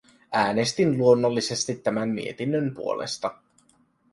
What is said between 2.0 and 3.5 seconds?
mietinnön puolesta.